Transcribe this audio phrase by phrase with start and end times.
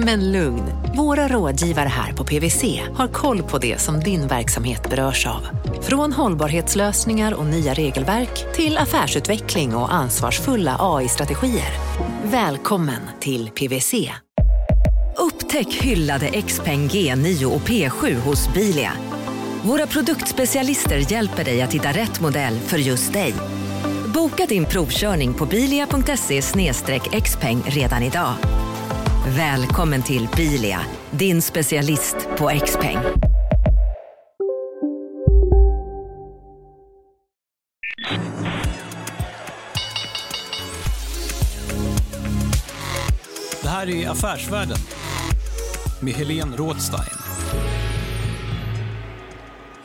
[0.00, 0.62] Men lugn,
[0.96, 5.48] våra rådgivare här på PWC har koll på det som din verksamhet berörs av.
[5.82, 11.72] Från hållbarhetslösningar och nya regelverk till affärsutveckling och ansvarsfulla AI-strategier.
[12.24, 13.94] Välkommen till PWC.
[15.18, 18.92] Upptäck hyllade XPeng G9 och P7 hos Bilia.
[19.62, 23.34] Våra produktspecialister hjälper dig att hitta rätt modell för just dig.
[24.14, 26.42] Boka din provkörning på bilia.se
[27.20, 28.34] xpeng redan idag.
[29.36, 32.98] Välkommen till Bilia, din specialist på X-peng.
[43.62, 44.78] Det här är Affärsvärlden
[46.00, 47.27] med Helene Rådstein.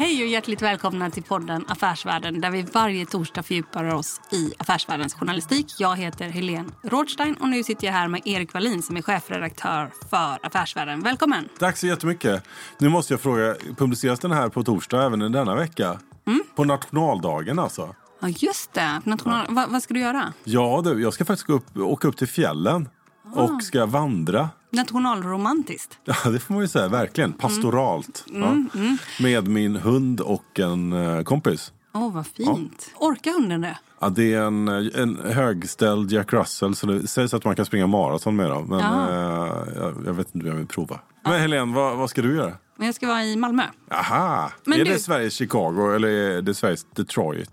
[0.03, 5.13] Hej och hjärtligt välkomna till podden Affärsvärlden där vi varje torsdag fördjupar oss i affärsvärldens
[5.13, 5.65] journalistik.
[5.79, 9.91] Jag heter Helene Rådstein och nu sitter jag här med Erik Wallin som är chefredaktör
[10.09, 11.01] för Affärsvärlden.
[11.01, 11.49] Välkommen!
[11.59, 12.43] Tack så jättemycket.
[12.77, 15.99] Nu måste jag fråga, publiceras den här på torsdag även denna vecka?
[16.27, 16.43] Mm.
[16.55, 17.95] På nationaldagen alltså?
[18.19, 19.01] Ja, just det.
[19.03, 19.45] National...
[19.47, 19.53] Ja.
[19.53, 20.33] Va, vad ska du göra?
[20.43, 22.89] Ja, du, jag ska faktiskt gå upp, åka upp till fjällen.
[23.31, 24.49] Och ska vandra.
[24.69, 25.99] Nationalromantiskt.
[26.05, 26.87] Ja, det får man ju säga.
[26.87, 27.29] Verkligen.
[27.29, 27.37] Mm.
[27.37, 28.25] Pastoralt.
[28.29, 28.69] Mm.
[28.73, 28.79] Ja.
[28.79, 28.97] mm.
[29.19, 31.71] Med min hund och en uh, kompis.
[31.93, 32.91] Åh, oh, vad fint.
[32.93, 33.07] Ja.
[33.07, 33.77] Orkar hunden det?
[33.99, 36.75] Ja, det är en, en högställd Jack Russell.
[36.75, 38.67] Så det sägs att man kan springa maraton med dem.
[38.67, 40.99] Men uh, jag, jag, vet inte om jag vill prova.
[41.23, 42.53] Men Helene, vad, vad ska du göra?
[42.75, 43.63] Men jag ska vara i Malmö.
[43.91, 44.51] Aha!
[44.63, 44.91] Men är du...
[44.91, 47.49] det Sveriges Chicago eller är det Sveriges Detroit?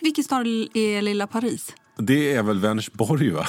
[0.00, 1.74] Vilken stad är lilla Paris?
[1.96, 3.46] Det är väl Vänersborg va?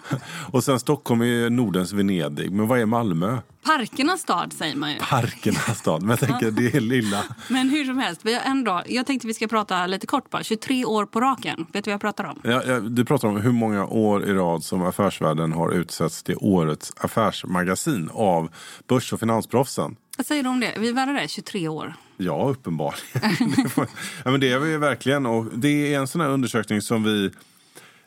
[0.52, 2.50] och sen Stockholm är Nordens Venedig.
[2.50, 3.38] Men vad är Malmö?
[3.64, 4.98] Parkernas stad säger man ju.
[4.98, 6.02] Parkernas stad.
[6.02, 7.24] Men jag tänker det är lilla.
[7.48, 8.20] Men hur som helst.
[8.24, 10.42] Vi har en Jag tänkte vi ska prata lite kort bara.
[10.42, 11.66] 23 år på raken.
[11.72, 12.40] Vet du vad jag pratar om?
[12.44, 16.36] Ja, ja, du pratar om hur många år i rad som Affärsvärlden har utsetts till
[16.40, 18.48] årets affärsmagasin av
[18.88, 19.96] börs och finansproffsen.
[20.16, 20.74] Vad säger du om det?
[20.78, 21.94] Vi är det 23 år.
[22.16, 23.54] Ja, uppenbarligen.
[24.24, 25.26] ja, men det är vi verkligen.
[25.26, 27.30] Och det är en sån här undersökning som vi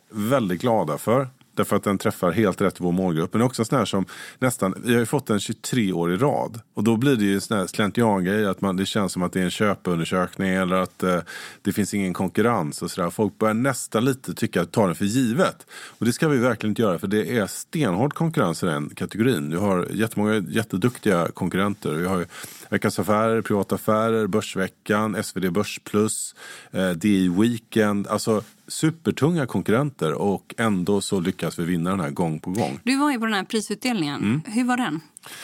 [0.09, 1.27] väldigt glada för.
[1.59, 3.33] Därför att den träffar helt rätt i vår målgrupp.
[3.33, 4.05] Men också en sån här som
[4.39, 6.59] nästan, vi har ju fått den 23 år i rad.
[6.73, 9.43] Och då blir det ju en slentriangrej att man, det känns som att det är
[9.43, 11.19] en köpundersökning eller att eh,
[11.61, 13.09] det finns ingen konkurrens och sådär.
[13.09, 15.67] Folk börjar nästan lite tycka att ta den för givet.
[15.71, 19.49] Och det ska vi verkligen inte göra för det är stenhård konkurrens i den kategorin.
[19.49, 21.93] Vi har jättemånga jätteduktiga konkurrenter.
[21.93, 22.25] Vi har ju
[22.69, 26.35] Veckans Affärer, Privata Affärer, Börsveckan, SvD Börs Plus,
[26.71, 28.07] eh, DI Weekend.
[28.07, 32.79] Alltså supertunga konkurrenter och ändå så lyckas vi vinna den här gång på gång.
[32.83, 34.21] Du var ju på den här prisutdelningen.
[34.21, 34.41] Mm.
[34.45, 35.01] Hur var den?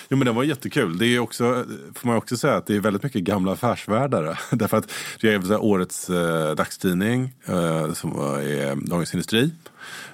[0.09, 0.97] Jo men den var jättekul.
[0.97, 1.65] Det är också,
[1.95, 4.37] får man också säga att det är väldigt mycket gamla affärsvärdare.
[4.51, 4.91] Därför att
[5.21, 9.51] det är årets eh, dagstidning eh, som är Dagens Industri.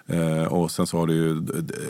[0.08, 1.42] Eh, och sen så har du ju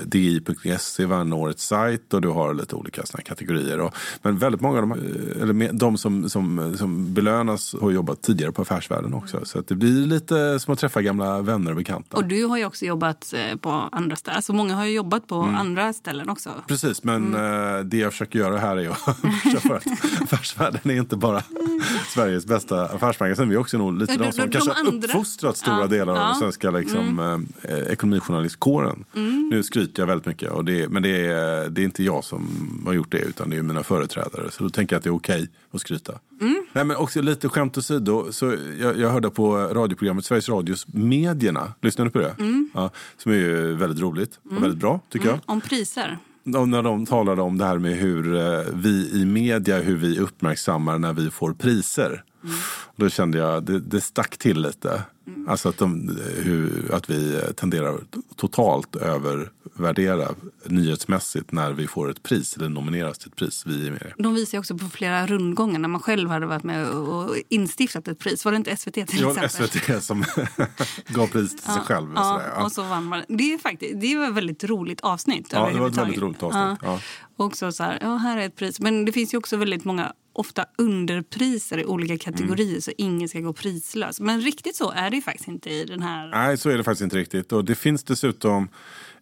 [0.06, 3.80] di.se vann årets sajt och du har lite olika såna kategorier.
[3.80, 8.22] Och, men väldigt många av de, eh, eller de som, som, som belönas har jobbat
[8.22, 9.46] tidigare på Affärsvärlden också.
[9.46, 12.18] Så det blir lite som att träffa gamla vänner och bekanta.
[12.18, 14.36] Och du har ju också jobbat eh, på andra ställen.
[14.36, 15.56] Alltså många har ju jobbat på mm.
[15.56, 16.50] andra ställen också.
[16.68, 17.90] Precis, men mm.
[17.90, 19.02] det jag försöker göra här är att
[19.62, 19.88] för att
[20.22, 21.44] Affärsvärlden är inte bara
[22.08, 23.50] Sveriges bästa affärsmagasin.
[23.50, 25.08] Vi är också nog lite de, de som de, kanske andra...
[25.08, 25.88] uppfostrat stora ja.
[25.88, 26.26] delar av ja.
[26.26, 27.48] den svenska liksom, mm.
[27.62, 29.06] eh, ekonomijournalistkåren.
[29.16, 29.50] Mm.
[29.52, 32.48] Nu skryter jag väldigt mycket, och det, men det är, det är inte jag som
[32.86, 34.52] har gjort det utan det är mina företrädare.
[34.52, 36.14] Så då tänker jag att det är okej okay att skryta.
[36.42, 36.66] Mm.
[36.74, 38.32] Nej, men också lite skämt åsido.
[38.32, 41.74] Så jag, jag hörde på radioprogrammet Sveriges Radios Medierna.
[41.82, 42.36] Lyssnade du på det?
[42.40, 42.70] Mm.
[42.74, 44.64] Ja, som är väldigt roligt och mm.
[44.64, 45.34] väldigt bra tycker jag.
[45.34, 45.44] Mm.
[45.46, 46.18] Om priser?
[46.44, 51.00] när de talade om det här med hur eh, vi i media, hur vi uppmärksammar
[51.00, 52.24] när vi får priser.
[52.44, 52.56] Mm.
[53.02, 55.04] Då kände jag, det, det stack till lite.
[55.28, 55.50] Mm.
[55.50, 58.00] Alltså att, de, hur, att vi tenderar
[58.36, 60.28] totalt övervärdera
[60.66, 63.64] nyhetsmässigt när vi får ett pris eller nomineras till ett pris.
[63.66, 64.14] Vi är med.
[64.18, 68.20] De visar också på flera rundgångar när man själv hade varit med och instiftat ett
[68.20, 68.46] pris.
[68.46, 69.44] Var det inte SVT till exempel?
[69.44, 70.24] Ja, SVT som
[71.08, 72.12] gav pris till sig ja, själv.
[72.12, 73.24] Och ja, ja, och så vann man.
[73.28, 75.48] Det, är faktiskt, det var ett väldigt roligt avsnitt.
[75.52, 76.80] Ja, det var ett väldigt roligt avsnitt.
[76.82, 77.00] Ja.
[77.38, 78.80] Och också så här, ja här är ett pris.
[78.80, 82.82] Men det finns ju också väldigt många ofta underpriser i olika kategorier mm.
[82.82, 84.20] så ingen ska gå prislös.
[84.20, 86.28] Men riktigt så är det ju faktiskt inte i den här.
[86.28, 87.52] Nej, så är det faktiskt inte riktigt.
[87.52, 88.68] Och det finns dessutom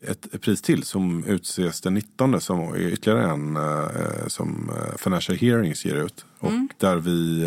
[0.01, 5.37] ett pris till som utses den 19 som är ytterligare en eh, som eh, Financial
[5.37, 6.25] Hearings ger ut.
[6.39, 6.69] Och mm.
[6.77, 7.45] där vi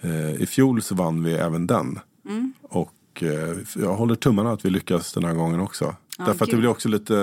[0.00, 2.00] eh, i fjol så vann vi även den.
[2.28, 2.52] Mm.
[2.62, 2.94] Och
[3.74, 5.96] jag håller tummarna att vi lyckas den här gången också.
[6.18, 7.14] Därför att det blir också lite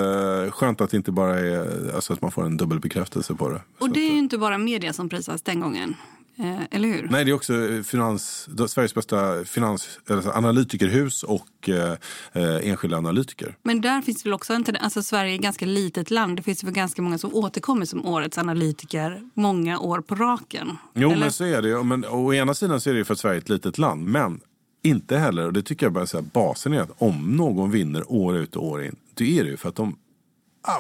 [0.52, 3.62] skönt att det inte bara är alltså att man får en dubbelbekräftelse på det.
[3.80, 5.96] Och det är ju inte bara media som prisas den gången.
[6.38, 7.08] Eh, eller hur?
[7.12, 11.92] Nej, det är också eh, finans, Sveriges bästa finans, alltså analytikerhus och eh,
[12.34, 13.56] eh, enskilda analytiker.
[13.64, 16.38] Men där finns det väl också en tendens- alltså Sverige är ett ganska litet land.
[16.38, 20.78] Det finns väl ganska många som återkommer som årets analytiker många år på raken.
[20.94, 21.20] Jo, Eller?
[21.20, 21.84] men så är det.
[21.84, 24.06] Men å ena sidan så är det ju för att Sverige är ett litet land.
[24.06, 24.40] Men
[24.84, 28.38] inte heller, och det tycker jag bara är basen är att om någon vinner år
[28.38, 29.98] ut och år in, då är det ju för att de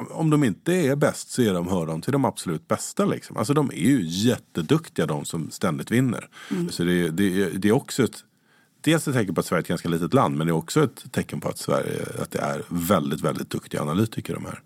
[0.09, 3.05] om de inte är bäst så är de, hör de till de absolut bästa.
[3.05, 3.37] Liksom.
[3.37, 6.29] Alltså de är ju jätteduktiga de som ständigt vinner.
[6.69, 8.23] Så det, det, det är också ett
[8.81, 10.83] Dels ett tecken på att Sverige är ett ganska litet land men det är också
[10.83, 14.61] ett tecken på att Sverige att det är väldigt, väldigt duktiga analytiker de här.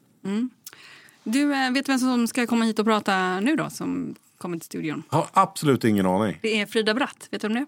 [1.32, 3.70] Du, eh, vet vem som ska komma hit och prata nu då?
[3.70, 5.04] Som kommer till studion.
[5.08, 6.40] Har absolut ingen aning.
[6.42, 7.28] Det är Frida Bratt.
[7.32, 7.66] Vet du om det?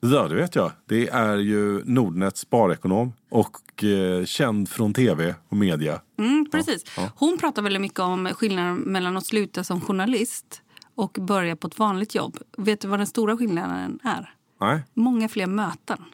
[0.00, 0.72] Ja, det vet jag.
[0.86, 6.00] Det är ju Nordnets sparekonom och eh, känd från tv och media.
[6.18, 6.84] Mm, precis.
[6.96, 7.10] ja.
[7.16, 10.62] Hon pratar väldigt mycket om skillnaden mellan att sluta som journalist
[10.94, 12.38] och börja på ett vanligt jobb.
[12.56, 14.34] Vet du vad den stora skillnaden är?
[14.60, 16.04] Nej, Många fler möten.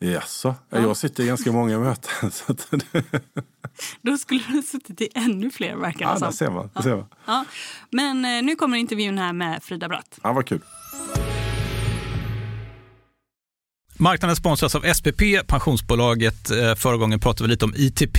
[0.00, 0.54] Jaså?
[0.70, 2.30] Jag sitter i ganska många möten.
[2.30, 2.68] Så att,
[4.02, 6.32] Då skulle du ha suttit i ännu fler, verkar det ja, som.
[6.32, 6.70] ser man.
[6.74, 7.06] Där ser man.
[7.26, 7.44] Ja.
[7.90, 10.18] Men eh, nu kommer intervjun här med Frida Bratt.
[10.22, 10.60] Ja, vad kul.
[14.00, 16.50] Marknaden sponsras av SPP, pensionsbolaget.
[16.50, 18.18] Eh, Förra gången pratade vi lite om ITP.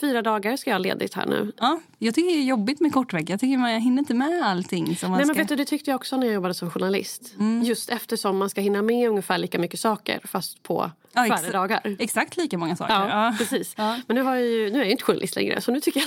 [0.00, 1.52] Fyra dagar ska jag ha ledigt här nu.
[1.58, 3.32] Ja, jag tycker det är jobbigt med kortvecka.
[3.32, 5.42] Jag tycker man hinner inte med allting som man Nej, men ska...
[5.42, 7.34] vet du, det tyckte jag också när jag jobbade som journalist.
[7.38, 7.62] Mm.
[7.62, 11.52] Just eftersom man ska hinna med ungefär lika mycket saker fast på Ja, färre exa-
[11.52, 11.96] dagar.
[11.98, 12.94] Exakt lika många saker.
[12.94, 13.74] Ja, precis.
[13.76, 14.00] Ja.
[14.06, 16.00] Men nu, har jag ju, nu är jag ju inte journalist längre så nu tycker
[16.00, 16.06] jag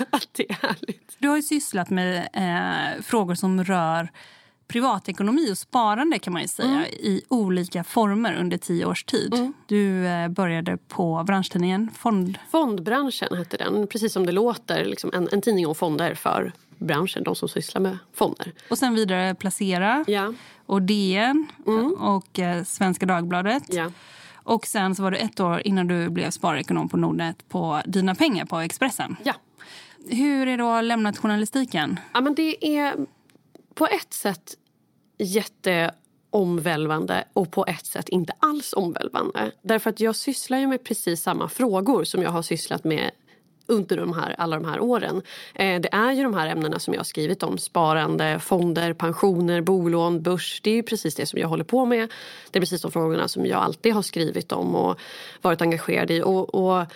[0.00, 1.16] att, att det är härligt.
[1.18, 4.08] Du har ju sysslat med eh, frågor som rör
[4.72, 6.84] privatekonomi och sparande kan man säga Mm.
[6.84, 9.52] i olika former under tio års tid.
[9.66, 12.38] Du eh, började på branschtidningen Fond...
[12.50, 14.84] Fondbranschen hette den, precis som det låter.
[14.84, 18.52] Liksom en, en tidning om fonder för branschen, de som sysslar med fonder.
[18.70, 20.34] och sen vidare Placera Ja,
[20.66, 21.46] och DN
[21.98, 23.62] och eh, Svenska Dagbladet.
[23.68, 23.90] ja.
[24.44, 28.14] Och sen så var det ett år innan du blev sparekonom på Nordnet på Dina
[28.14, 29.16] pengar på Expressen.
[29.24, 29.32] ja.
[30.08, 32.00] Hur är det att ha lämnat journalistiken?
[32.14, 32.94] Ja, men det är
[33.74, 34.54] på ett sätt
[35.22, 39.52] jätteomvälvande och på ett sätt inte alls omvälvande.
[39.62, 43.10] Därför att jag sysslar ju med precis samma frågor som jag har sysslat med
[43.66, 45.22] under de här, alla de här åren.
[45.54, 47.58] Eh, det är ju de här ämnena som jag har skrivit om.
[47.58, 50.60] Sparande, fonder, pensioner, bolån, börs.
[50.64, 52.12] Det är ju precis det som jag håller på med.
[52.50, 54.98] Det är precis de frågorna som jag alltid har skrivit om och
[55.42, 56.22] varit engagerad i.
[56.22, 56.86] Och, och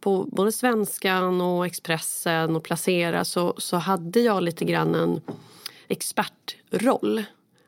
[0.00, 5.20] på både Svenskan och Expressen och Placera så, så hade jag lite grann en
[5.88, 7.24] expertroll.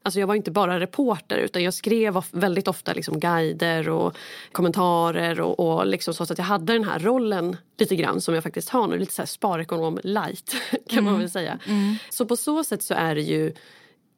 [0.06, 4.16] Alltså jag var inte bara reporter utan jag skrev väldigt ofta liksom guider och
[4.52, 8.42] kommentarer och, och liksom så att jag hade den här rollen lite grann som jag
[8.42, 8.98] faktiskt har nu.
[8.98, 10.56] Lite så här sparekonom light
[10.88, 11.04] kan mm.
[11.04, 11.58] man väl säga.
[11.66, 11.96] Mm.
[12.10, 13.52] Så på så sätt så är det ju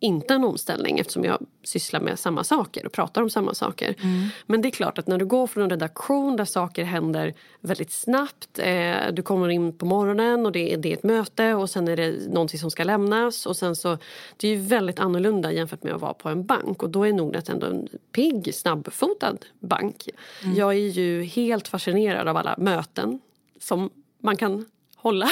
[0.01, 3.95] inte en omställning eftersom jag sysslar med samma saker och pratar om samma saker.
[4.03, 4.29] Mm.
[4.47, 7.93] Men det är klart att när du går från en redaktion där saker händer väldigt
[7.93, 8.59] snabbt.
[8.59, 11.89] Eh, du kommer in på morgonen och det är, det är ett möte och sen
[11.89, 13.47] är det någonting som ska lämnas.
[13.47, 13.99] Och sen så,
[14.37, 17.13] det är ju väldigt annorlunda jämfört med att vara på en bank och då är
[17.13, 20.09] Nordnet ändå en pigg, snabbfotad bank.
[20.43, 20.57] Mm.
[20.57, 23.21] Jag är ju helt fascinerad av alla möten
[23.61, 23.91] som
[24.23, 24.65] man kan
[24.97, 25.29] hålla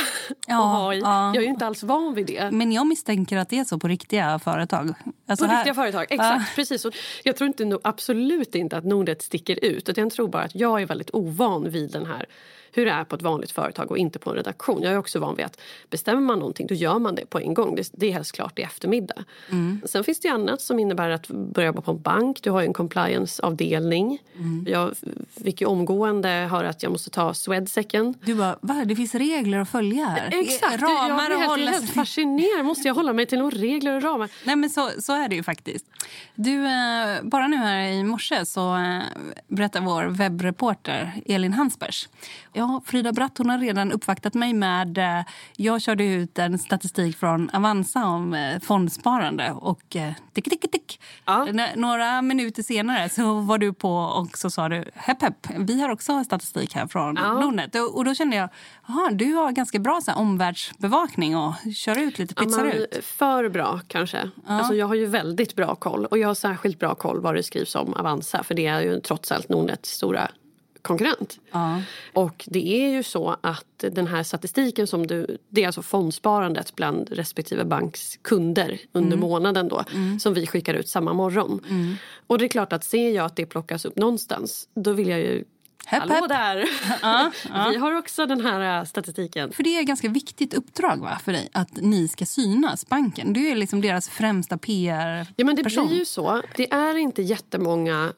[0.47, 0.99] ja, och ha i.
[0.99, 1.27] Ja.
[1.27, 2.51] Jag är ju inte alls van vid det.
[2.51, 4.95] Men jag misstänker att det är så på riktiga företag.
[5.27, 5.59] Alltså på här...
[5.59, 6.21] riktiga företag, exakt.
[6.21, 6.55] Ja.
[6.57, 6.85] Precis.
[6.85, 6.95] Och
[7.25, 9.97] jag tror inte, absolut inte att Nordnet sticker ut.
[9.97, 12.27] Jag tror bara att jag är väldigt ovan vid den här
[12.75, 14.83] hur det är på ett vanligt företag och inte på en redaktion.
[14.83, 17.55] Jag är också van vid att bestämmer man någonting då gör man det på en
[17.55, 17.75] gång.
[17.75, 19.25] Det, det är helst klart i eftermiddag.
[19.51, 19.81] Mm.
[19.85, 22.43] Sen finns det annat som innebär att börja jobba på en bank.
[22.43, 24.19] Du har en compliance-avdelning.
[24.37, 24.67] Mm.
[24.69, 24.95] Jag
[25.45, 28.15] fick ju omgående höra att jag måste ta Swedsecen.
[28.25, 28.85] Du bara, va?
[28.85, 30.41] Det finns regler att följa här?
[30.41, 30.83] Exakt!
[30.83, 32.65] Ramar jag blir helt, helt fascinerad.
[32.65, 34.31] Måste jag hålla mig till några regler och ramar?
[34.45, 35.87] Nej men så, så är det ju faktiskt.
[36.35, 39.03] Du, eh, bara nu här i morse så eh,
[39.49, 42.09] berättar vår webbreporter Elin Hansbergs.
[42.65, 44.99] Ja, Frida Bratt hon har redan uppvaktat mig med...
[44.99, 45.25] Eh,
[45.57, 49.53] jag körde ut en statistik från Avanza om fondsparande.
[49.53, 49.97] Och
[50.33, 51.01] tick, tick, tick.
[51.25, 51.47] Ja.
[51.77, 55.47] Några minuter senare så var du på och så sa du hepp, hepp.
[55.59, 57.41] Vi har också statistik här från ja.
[57.41, 57.75] Nordnet.
[57.75, 58.49] Och då kände jag
[58.89, 63.05] aha, du har ganska bra så här, omvärldsbevakning och kör ut lite, pytsar ja, ut.
[63.05, 64.31] För bra kanske.
[64.47, 64.53] Ja.
[64.53, 66.07] Alltså, jag har ju väldigt bra koll.
[66.07, 68.43] Och jag har särskilt bra koll vad det skrivs om Avanza.
[68.43, 70.31] För det är ju trots allt Nordnets stora
[70.85, 71.39] konkurrent.
[71.53, 71.83] Ja.
[72.13, 76.77] Och det är ju så att den här statistiken som du, det är alltså fondsparandet
[76.77, 79.21] bland respektive banks kunder under mm.
[79.21, 80.21] månaden då mm.
[80.21, 81.61] som vi skickar ut samma morgon.
[81.71, 81.97] Mm.
[82.27, 85.21] Och det är klart att ser jag att det plockas upp någonstans då vill jag
[85.21, 85.45] ju
[85.87, 86.29] Hepp, Hallå hepp.
[86.29, 86.69] där!
[87.03, 87.69] Ja, ja.
[87.71, 89.53] Vi har också den här äh, statistiken.
[89.53, 93.33] För Det är ett ganska viktigt uppdrag va, för dig att ni ska synas, banken.
[93.33, 95.35] Du är liksom deras främsta PR-person.
[95.37, 96.43] Ja, men det blir ju så.
[96.57, 98.13] Det är inte jättemånga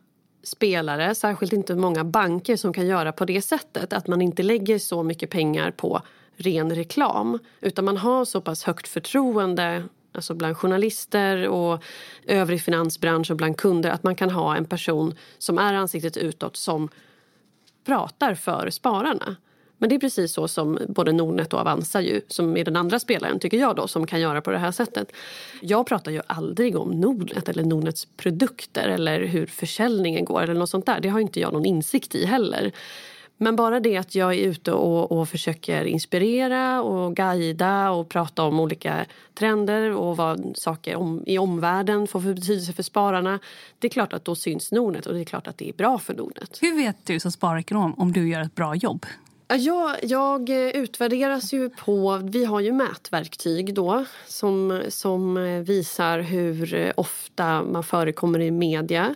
[0.47, 3.93] spelare, särskilt inte många banker som kan göra på det sättet.
[3.93, 6.01] Att man inte lägger så mycket pengar på
[6.37, 7.39] ren reklam.
[7.61, 11.83] Utan man har så pass högt förtroende alltså bland journalister och
[12.27, 16.57] övrig finansbransch och bland kunder att man kan ha en person som är ansiktet utåt
[16.57, 16.89] som
[17.85, 19.37] pratar för spararna.
[19.79, 22.99] Men det är precis så som både Nordnet och Avanza ju, som är den andra
[22.99, 25.13] spelaren tycker jag då, som kan göra på det här sättet.
[25.61, 30.71] Jag pratar ju aldrig om Nordnet eller Nordnets produkter eller hur försäljningen går eller något
[30.71, 31.01] sånt där.
[31.01, 32.73] Det har inte jag någon insikt i heller.
[33.39, 38.43] Men bara det att jag är ute och, och försöker inspirera och guida och prata
[38.43, 43.39] om olika trender och vad saker om, i omvärlden får för betydelse för spararna.
[43.79, 45.99] Det är klart att då syns Nordnet och det är klart att det är bra
[45.99, 46.59] för Nordnet.
[46.61, 49.07] Hur vet du som sparekonom om du gör ett bra jobb?
[49.49, 52.21] Jag, jag eh, utvärderas ju på...
[52.25, 58.51] Vi har ju mätverktyg då som, som eh, visar hur eh, ofta man förekommer i
[58.51, 59.15] media.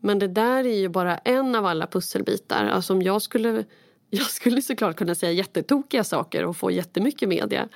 [0.00, 2.66] Men det där är ju bara en av alla pusselbitar.
[2.66, 3.64] Alltså om jag skulle,
[4.10, 7.68] jag skulle såklart kunna säga jättetokiga saker och få jättemycket media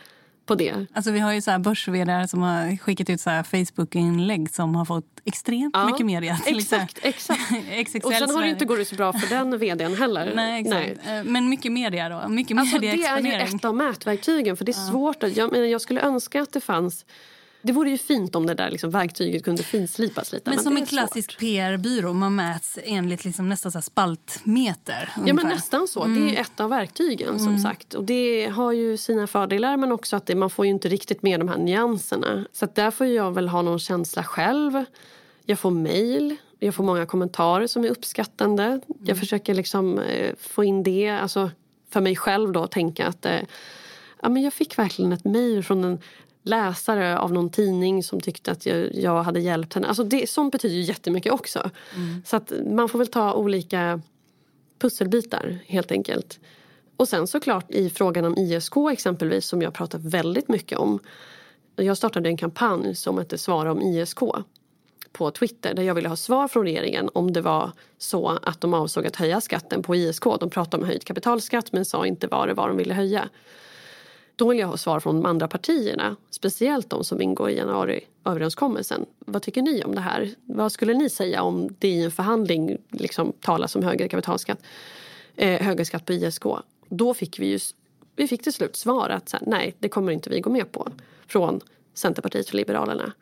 [0.46, 0.87] på det.
[0.92, 1.84] Alltså vi har ju så här börs
[2.30, 6.38] som har skickat ut så Facebook-inlägg som har fått extremt ja, mycket media.
[6.46, 7.40] Exakt, exakt.
[8.04, 10.32] och sen har det inte gått så bra för den vdn heller.
[10.34, 11.00] Nej, exakt.
[11.06, 11.18] Nej.
[11.18, 12.28] Eh, men mycket media då?
[12.28, 14.90] Mycket alltså, det är ju ett av mätverktygen för det är ja.
[14.90, 15.22] svårt.
[15.22, 17.04] Att, jag, jag skulle önska att det fanns
[17.62, 20.50] det vore ju fint om det där liksom verktyget kunde finslipas lite.
[20.50, 25.12] Men, men som en klassisk PR-byrå, man mäts enligt liksom nästan så spaltmeter.
[25.16, 25.28] Ungefär.
[25.28, 26.02] Ja men nästan så.
[26.02, 26.14] Mm.
[26.14, 26.42] Det är mm.
[26.42, 27.38] ett av verktygen mm.
[27.38, 27.95] som sagt.
[27.95, 31.23] Och det har ju sina fördelar men också att det, man får ju inte riktigt
[31.23, 32.45] med de här nyanserna.
[32.52, 34.85] Så där får jag väl ha någon känsla själv.
[35.45, 36.37] Jag får mejl.
[36.59, 38.64] Jag får många kommentarer som är uppskattande.
[38.64, 38.83] Mm.
[39.04, 41.50] Jag försöker liksom eh, få in det, alltså
[41.90, 43.40] för mig själv då, tänka att eh,
[44.23, 45.99] ja, men jag fick verkligen ett mejl från en
[46.42, 49.88] läsare av någon tidning som tyckte att jag, jag hade hjälpt henne.
[49.88, 51.70] Alltså det, sånt betyder ju jättemycket också.
[51.96, 52.22] Mm.
[52.26, 54.00] Så att man får väl ta olika
[54.78, 56.40] pusselbitar helt enkelt.
[56.96, 60.99] Och sen såklart i frågan om ISK exempelvis som jag pratar väldigt mycket om.
[61.76, 64.18] Jag startade en kampanj som hette Svara om ISK.
[65.12, 68.75] på Twitter där jag ville ha svar från regeringen om det var så att de
[68.75, 70.25] avsåg att höja skatten på ISK.
[70.40, 73.28] De pratade om höjd kapitalskatt men sa inte vad det var de ville höja.
[74.42, 79.06] Då vill jag ha svar från de andra partierna, speciellt de som ingår i januariöverenskommelsen.
[79.18, 80.30] Vad tycker ni om det här?
[80.44, 84.58] Vad skulle ni säga om det i en förhandling liksom talas om högre kapitalskatt,
[85.37, 86.42] eh, högre skatt på ISK?
[86.88, 87.58] Då fick vi ju
[88.16, 90.72] vi fick till slut svar att så här, nej, det kommer inte vi gå med
[90.72, 90.88] på
[91.26, 91.61] från
[91.94, 93.12] Centerpartiet och Liberalerna.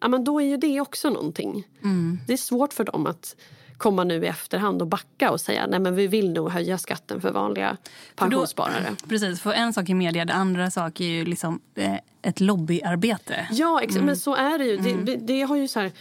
[0.00, 1.68] Ja, men då är ju det också någonting.
[1.82, 2.18] Mm.
[2.26, 3.36] Det är svårt för dem att
[3.78, 7.20] komma nu i efterhand och backa och säga nej men vi vill nog höja skatten
[7.20, 7.76] för vanliga
[8.16, 8.82] pensionssparare.
[8.82, 11.94] För då, precis, för en sak är media, det andra sak är ju liksom eh,
[12.22, 13.48] ett lobbyarbete.
[13.50, 14.06] Ja, ex- mm.
[14.06, 14.76] men så är det ju.
[14.78, 15.04] Mm.
[15.04, 15.92] Det, det, har ju så här,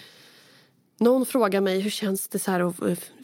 [0.98, 2.76] någon frågar mig hur känns det så här och,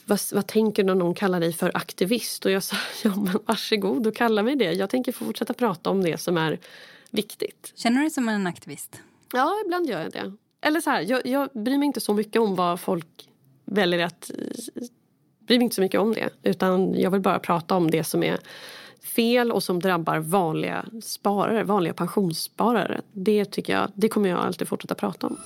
[0.05, 2.45] vad, vad tänker du när någon kallar dig för aktivist?
[2.45, 4.73] Och jag sa ja men varsågod och kalla mig det.
[4.73, 6.59] Jag tänker fortsätta prata om det som är
[7.11, 7.73] viktigt.
[7.75, 9.01] Känner du dig som en aktivist?
[9.33, 10.33] Ja, ibland gör jag det.
[10.61, 13.28] Eller så här, jag, jag bryr mig inte så mycket om vad folk
[13.71, 14.31] väljer att...
[15.47, 16.29] bryr mig inte så mycket om det.
[16.43, 18.39] Utan jag vill bara prata om det som är
[19.15, 23.01] fel och som drabbar vanliga sparare, vanliga pensionssparare.
[23.11, 25.37] Det tycker jag, det kommer jag alltid fortsätta prata om.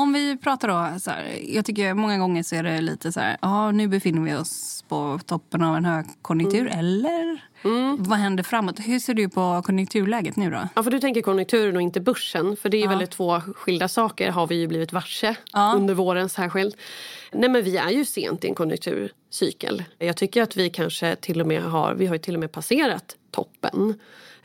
[0.00, 3.20] Om vi pratar då, så här, jag tycker många gånger så är det lite så
[3.20, 6.78] här, ja nu befinner vi oss på toppen av en högkonjunktur, mm.
[6.78, 7.44] eller?
[7.64, 7.96] Mm.
[8.02, 8.78] Vad händer framåt?
[8.78, 10.68] Hur ser du på konjunkturläget nu då?
[10.74, 12.88] Ja, för du tänker konjunkturen och inte börsen, för det är ja.
[12.88, 15.72] väldigt två skilda saker har vi ju blivit varse ja.
[15.76, 16.76] under våren särskilt.
[17.32, 19.84] Nej men vi är ju sent i en konjunkturcykel.
[19.98, 22.52] Jag tycker att vi kanske till och med har, vi har ju till och med
[22.52, 23.94] passerat toppen.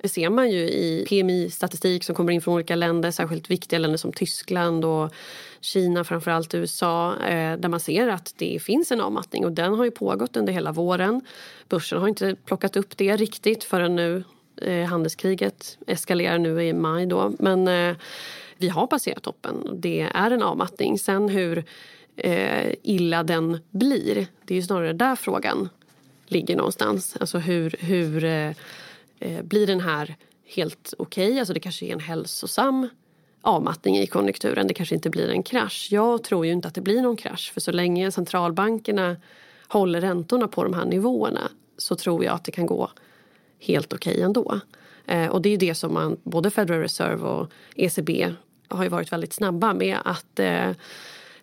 [0.06, 3.98] Det ser man ju i PMI-statistik som kommer in från olika länder, särskilt viktiga länder
[3.98, 5.14] som Tyskland och
[5.62, 9.86] Kina, framförallt USA, eh, där man ser att det finns en avmattning och den har
[9.86, 11.22] ju pågått under hela våren.
[11.70, 14.24] Börsen har inte plockat upp det riktigt förrän nu
[14.62, 17.34] eh, handelskriget eskalerar nu i maj då.
[17.40, 17.96] Men eh,
[18.58, 19.70] vi har passerat toppen.
[19.74, 21.00] Det är en avmattning.
[21.00, 21.64] Sen hur
[22.82, 25.70] illa den blir, det är ju snarare där frågan
[26.28, 27.18] ligger någonstans.
[27.20, 28.50] Alltså hur, hur Eh,
[29.20, 30.16] eh blir den här
[30.46, 31.28] helt okej?
[31.28, 31.40] Okay?
[31.40, 32.90] Alltså det kanske är en hälsosam
[33.42, 34.68] avmattning i konjunkturen.
[34.68, 35.88] Det kanske inte blir en krasch.
[35.92, 39.18] Jag tror ju inte att det blir någon krasch för så länge centralbankerna
[39.68, 42.92] håller räntorna på de här nivåerna så tror jag att det kan gå
[43.60, 44.60] helt okej okay ändå.
[45.06, 48.34] Eh, och det är det som man, både Federal Reserve och ECB
[48.68, 50.72] har ju varit väldigt snabba med att eh,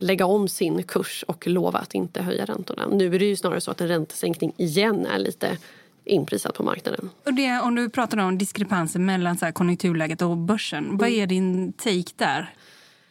[0.03, 2.89] lägga om sin kurs och lova att inte höja räntorna.
[2.89, 5.59] Nu är det ju snarare så att en räntesänkning igen är lite
[6.05, 7.11] inprisat på marknaden.
[7.25, 10.97] Och det, om du pratar om diskrepanser mellan så konjunkturläget och börsen, mm.
[10.97, 12.55] vad är din take där?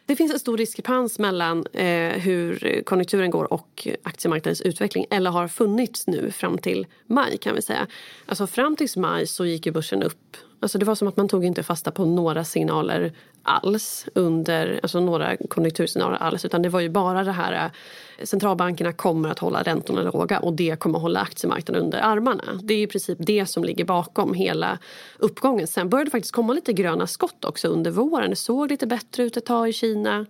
[0.05, 5.05] Det finns en stor diskrepans mellan eh, hur konjunkturen går och aktiemarknadens utveckling.
[5.09, 7.87] Eller har funnits nu fram till maj kan vi säga.
[8.25, 11.27] Alltså fram till maj så gick ju börsen upp Alltså det var som att man
[11.27, 16.79] tog inte fasta på några signaler alls under, alltså några konjunkturscenarier alls utan det var
[16.79, 21.01] ju bara det här eh, centralbankerna kommer att hålla räntorna låga och det kommer att
[21.01, 22.43] hålla aktiemarknaden under armarna.
[22.63, 24.77] Det är i princip det som ligger bakom hela
[25.17, 25.67] uppgången.
[25.67, 28.29] Sen började det faktiskt komma lite gröna skott också under våren.
[28.29, 30.25] Det såg lite bättre ut ett tag i Kina.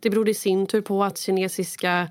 [0.00, 2.08] Det berodde i sin tur på att kinesiska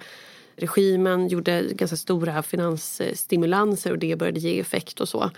[0.56, 5.32] regimen gjorde ganska stora finansstimulanser och det började ge effekt och så.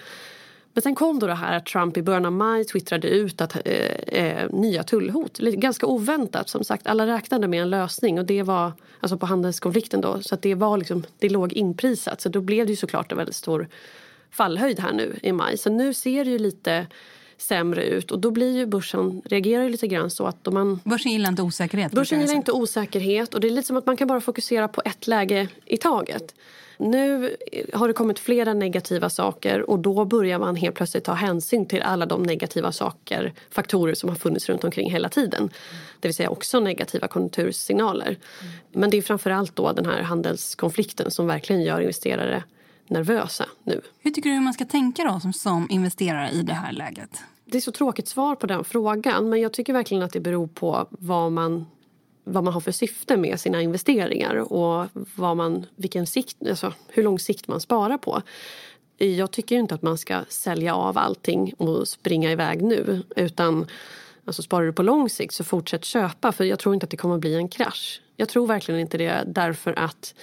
[0.75, 3.55] Men sen kom då det här att Trump i början av maj twittrade ut att
[3.65, 3.73] eh,
[4.07, 5.37] eh, nya tullhot.
[5.37, 6.49] Ganska oväntat.
[6.49, 10.21] Som sagt, alla räknade med en lösning och det var alltså på handelskonflikten då.
[10.21, 12.21] Så att det var liksom, det låg inprisat.
[12.21, 13.67] Så då blev det ju såklart en väldigt stor
[14.31, 15.57] fallhöjd här nu i maj.
[15.57, 16.87] Så nu ser det ju lite
[17.37, 20.79] sämre ut och då blir ju börsen, reagerar lite grann så att man...
[20.83, 21.91] Börsen gillar inte osäkerhet?
[21.91, 24.81] Börsen gillar inte osäkerhet och det är lite som att man kan bara fokusera på
[24.85, 26.35] ett läge i taget.
[26.77, 27.35] Nu
[27.73, 31.81] har det kommit flera negativa saker och då börjar man helt plötsligt ta hänsyn till
[31.81, 35.49] alla de negativa saker, faktorer som har funnits runt omkring hela tiden.
[35.99, 38.17] Det vill säga också negativa konjunktursignaler.
[38.71, 42.43] Men det är framförallt då den här handelskonflikten som verkligen gör investerare
[42.89, 43.81] nervösa nu.
[43.99, 47.23] Hur tycker du man ska tänka då som, som investerare i det här läget?
[47.45, 50.47] Det är så tråkigt svar på den frågan men jag tycker verkligen att det beror
[50.47, 51.65] på vad man
[52.27, 57.03] vad man har för syfte med sina investeringar och vad man, vilken sikt, alltså hur
[57.03, 58.21] lång sikt man sparar på.
[58.97, 63.65] Jag tycker inte att man ska sälja av allting och springa iväg nu utan
[64.25, 66.97] alltså sparar du på lång sikt så fortsätt köpa för jag tror inte att det
[66.97, 68.01] kommer att bli en krasch.
[68.15, 70.15] Jag tror verkligen inte det därför att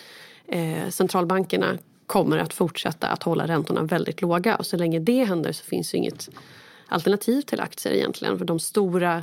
[0.46, 5.52] eh, centralbankerna kommer att fortsätta att hålla räntorna väldigt låga och så länge det händer
[5.52, 6.28] så finns det inget
[6.88, 9.22] alternativ till aktier egentligen för de stora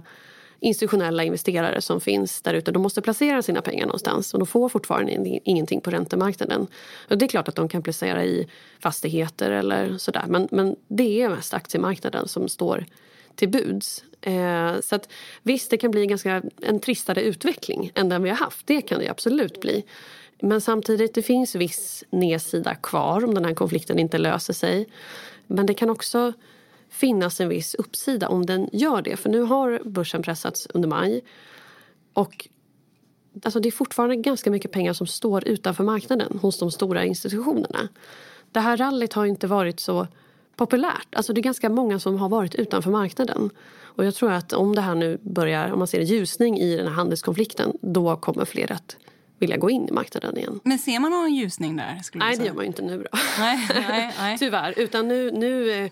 [0.59, 2.71] institutionella investerare som finns där ute.
[2.71, 5.11] De måste placera sina pengar någonstans och de får fortfarande
[5.43, 6.67] ingenting på räntemarknaden.
[7.09, 8.47] Och det är klart att de kan placera i
[8.79, 12.85] fastigheter eller sådär men, men det är mest aktiemarknaden som står
[13.35, 14.03] till buds.
[14.21, 15.09] Eh, så att,
[15.43, 18.67] visst, det kan bli ganska, en tristare utveckling än den vi har haft.
[18.67, 19.83] Det kan det absolut bli.
[20.41, 24.87] Men samtidigt, det finns viss nedsida kvar om den här konflikten inte löser sig.
[25.47, 26.33] Men det kan också
[26.89, 29.15] finnas en viss uppsida om den gör det.
[29.15, 31.21] För nu har börsen pressats under maj.
[32.13, 32.47] Och
[33.43, 37.87] alltså det är fortfarande ganska mycket pengar som står utanför marknaden hos de stora institutionerna.
[38.51, 40.07] Det här rallyt har inte varit så
[40.55, 41.15] populärt.
[41.15, 43.49] Alltså det är ganska många som har varit utanför marknaden.
[43.81, 46.77] Och jag tror att om det här nu börjar, om man ser en ljusning i
[46.77, 48.97] den här handelskonflikten, då kommer fler att
[49.39, 50.59] vilja gå in i marknaden igen.
[50.63, 52.01] Men ser man någon ljusning där?
[52.13, 53.19] nej, det gör man ju inte nu då.
[53.39, 54.37] Nej, nej, nej.
[54.39, 54.73] Tyvärr.
[54.79, 55.91] Utan nu, nu, eh,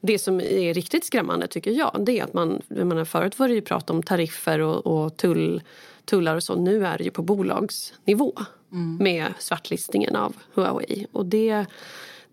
[0.00, 3.48] det som är riktigt skrämmande tycker jag, det är att man, jag menar, förut var
[3.48, 5.62] det ju prat om tariffer och, och tull,
[6.04, 6.54] tullar och så.
[6.54, 8.32] Nu är det ju på bolagsnivå
[8.72, 8.96] mm.
[8.96, 11.06] med svartlistningen av Huawei.
[11.12, 11.66] Och det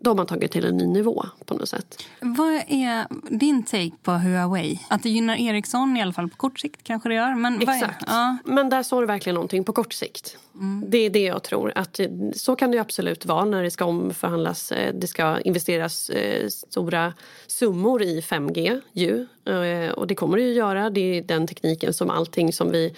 [0.06, 2.04] då har man tagit till en ny nivå på något sätt.
[2.20, 3.06] Vad är
[3.38, 4.80] din take på Huawei?
[4.88, 7.34] Att det gynnar Ericsson i alla fall på kort sikt kanske det gör.
[7.34, 8.04] Men Exakt.
[8.06, 8.36] Ja.
[8.44, 10.38] Men där sa du verkligen någonting på kort sikt.
[10.54, 10.84] Mm.
[10.88, 11.72] Det är det jag tror.
[11.74, 12.00] Att
[12.34, 14.72] så kan det absolut vara när det ska omförhandlas.
[14.72, 17.12] Eh, det ska investeras eh, stora
[17.46, 19.26] summor i 5G ju.
[19.44, 20.90] Eh, och det kommer det ju göra.
[20.90, 22.94] Det är den tekniken som allting som vi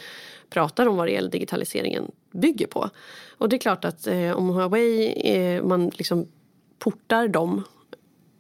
[0.51, 2.91] pratar om vad det gäller digitaliseringen bygger på.
[3.39, 6.27] Och det är klart att om Huawei, man liksom
[6.79, 7.63] portar dem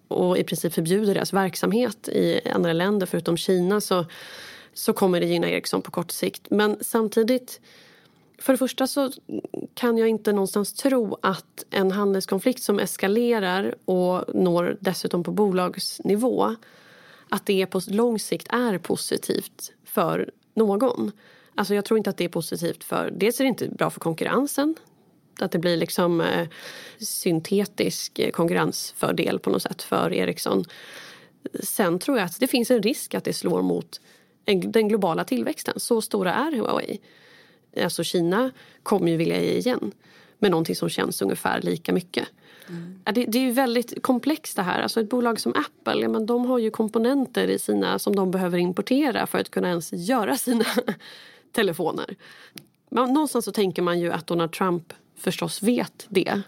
[0.09, 4.07] och i princip förbjuder deras verksamhet i andra länder förutom Kina så,
[4.74, 6.46] så kommer det gynna Ericsson på kort sikt.
[6.51, 7.61] Men samtidigt,
[8.38, 9.11] för det första så
[9.74, 16.57] kan jag inte någonstans tro att en handelskonflikt som eskalerar och når dessutom på bolagsnivå
[17.29, 21.12] att det på lång sikt är positivt för någon.
[21.55, 23.11] Alltså jag tror inte att det är positivt för...
[23.11, 24.74] Dels är det inte bra för konkurrensen.
[25.42, 26.48] Att det blir liksom eh,
[26.98, 30.64] syntetisk konkurrensfördel på något sätt för Ericsson.
[31.62, 34.01] Sen tror jag att det finns en risk att det slår mot
[34.44, 35.74] en, den globala tillväxten.
[35.81, 37.01] Så stora är Huawei.
[37.83, 38.51] Alltså Kina
[38.83, 39.92] kommer ju vilja ge igen
[40.38, 42.29] med någonting som känns ungefär lika mycket.
[42.68, 43.01] Mm.
[43.05, 44.83] Det, det, är ju väldigt komplext det här.
[44.83, 48.31] Alltså ett bolag som Apple, ja, men de har ju komponenter i sina som de
[48.31, 50.64] behöver importera för att kunna ens göra sina
[51.53, 52.16] telefoner.
[52.90, 56.42] Men någonstans så tänker man ju att Donald Trump förstås vet det.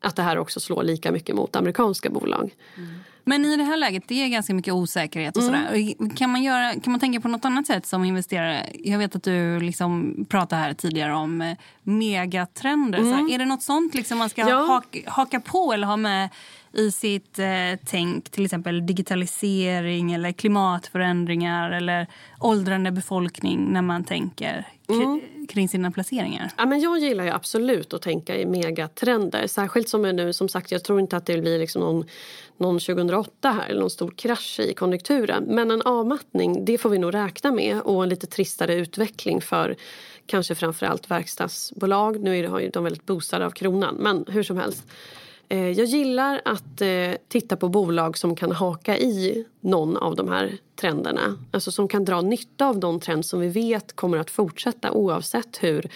[0.00, 2.54] Att det här också slår lika mycket mot amerikanska bolag.
[2.76, 2.94] Mm.
[3.28, 5.66] Men i det här läget, det är ganska mycket osäkerhet och mm.
[5.66, 6.16] sådär.
[6.16, 8.66] Kan man, göra, kan man tänka på något annat sätt som investerare?
[8.74, 12.98] Jag vet att du liksom pratade här tidigare om eh, megatrender.
[12.98, 13.30] Mm.
[13.30, 14.66] är det något sånt liksom man ska ja.
[14.66, 16.28] haka, haka på eller ha med
[16.72, 17.46] i sitt eh,
[17.84, 18.30] tänk?
[18.30, 22.06] Till exempel digitalisering eller klimatförändringar eller
[22.40, 25.20] åldrande befolkning när man tänker mm.
[25.48, 26.50] kring sina placeringar?
[26.56, 29.46] Ja, men jag gillar ju absolut att tänka i megatrender.
[29.46, 32.04] Särskilt som nu, som sagt, jag tror inte att det blir liksom någon,
[32.56, 35.44] någon 2008 här, eller någon stor krasch i konjunkturen.
[35.44, 39.76] Men en avmattning, det får vi nog räkna med och en lite tristare utveckling för
[40.26, 42.20] kanske framförallt verkstadsbolag.
[42.20, 44.84] Nu är de väldigt boostade av kronan, men hur som helst.
[45.48, 50.28] Eh, jag gillar att eh, titta på bolag som kan haka i någon av de
[50.28, 51.38] här trenderna.
[51.50, 55.58] Alltså som kan dra nytta av de trender som vi vet kommer att fortsätta oavsett
[55.62, 55.90] hur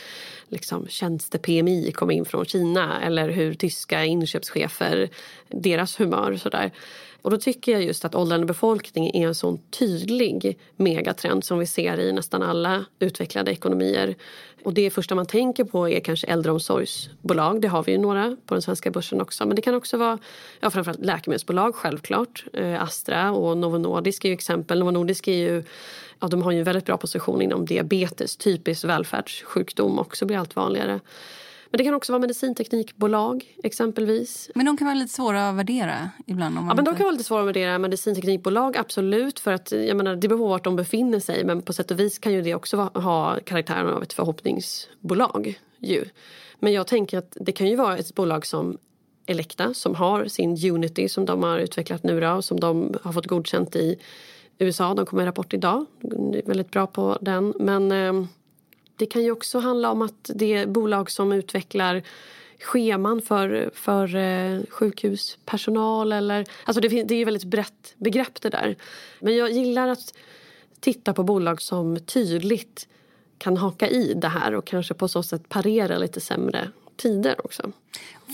[0.49, 5.11] liksom, tjänste-PMI kommer in från Kina eller hur tyska inköpschefer,
[5.49, 6.73] deras humör och sådär.
[7.23, 11.67] Och då tycker jag just att åldrande befolkning är en sån tydlig megatrend som vi
[11.67, 14.15] ser i nästan alla utvecklade ekonomier.
[14.65, 17.61] Och det första man tänker på är kanske äldreomsorgsbolag.
[17.61, 19.47] Det har vi ju några på den svenska börsen också.
[19.47, 20.19] Men det kan också vara
[20.61, 22.45] ja, framförallt läkemedelsbolag självklart.
[22.53, 24.79] Eh, Astra och Novo Nordisk är ju exempel.
[24.79, 25.63] Novo Nordisk är ju,
[26.21, 30.57] ja, de har ju en väldigt bra position inom diabetes, typisk välfärdssjukdom också blir allt
[30.57, 31.01] vanligare.
[31.71, 34.51] Men det kan också vara medicinteknikbolag exempelvis.
[34.55, 36.57] Men de kan vara lite svåra att värdera ibland?
[36.57, 37.79] ja, men de kan vara lite svåra att värdera.
[37.79, 39.41] Medicinteknikbolag absolut.
[39.41, 41.45] För att, jag menar, det beror på vart de befinner sig.
[41.45, 45.61] Men på sätt och vis kan ju det också ha karaktären av ett förhoppningsbolag.
[45.79, 46.05] Ju.
[46.59, 48.79] Men jag tänker att det kan ju vara ett bolag som
[49.27, 53.13] Elekta som har sin Unity som de har utvecklat nu då, och som de har
[53.13, 53.97] fått godkänt i
[54.59, 54.95] USA.
[54.95, 55.87] De kommer med rapport idag.
[56.03, 57.55] är väldigt bra på den.
[57.59, 58.27] Men eh,
[59.01, 62.03] det kan ju också handla om att det är bolag som utvecklar
[62.61, 66.13] scheman för, för eh, sjukhuspersonal.
[66.13, 68.77] Eller, alltså det, det är ju väldigt brett begrepp det där.
[69.21, 70.15] Men jag gillar att
[70.81, 72.89] titta på bolag som tydligt
[73.39, 77.73] kan haka i det här och kanske på så sätt parera lite sämre tider också.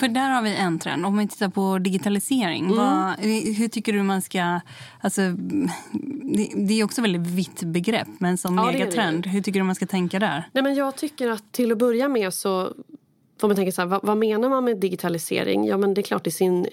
[0.01, 1.07] För där har vi en trend.
[1.07, 2.65] Om vi tittar på digitalisering.
[2.65, 2.77] Mm.
[2.77, 3.19] Vad,
[3.57, 4.61] hur tycker du man ska...
[5.01, 5.21] Alltså,
[6.37, 9.27] det, det är också ett väldigt vitt begrepp, men som ja, megatrend.
[9.27, 10.49] Hur tycker du man ska tänka där?
[10.53, 12.73] Nej, men jag tycker att till att börja med så
[13.41, 15.65] får man tänka så här, vad, vad, menar man med digitalisering?
[15.65, 16.67] Ja, men det är klart i sin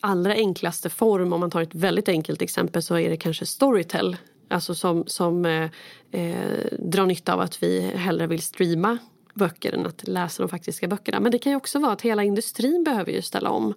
[0.00, 4.16] allra enklaste form, om man tar ett väldigt enkelt exempel så är det kanske Storytel
[4.48, 5.70] alltså som, som eh,
[6.10, 8.98] eh, drar nytta av att vi hellre vill streama
[9.34, 11.20] böcker än att läsa de faktiska böckerna.
[11.20, 13.74] Men det kan ju också vara att hela industrin behöver ju ställa om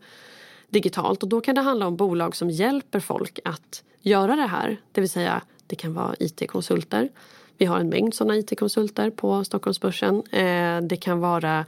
[0.69, 4.77] digitalt och då kan det handla om bolag som hjälper folk att göra det här.
[4.91, 7.09] Det vill säga, det kan vara IT-konsulter.
[7.57, 10.23] Vi har en mängd sådana IT-konsulter på Stockholmsbörsen.
[10.31, 11.65] Eh, det kan vara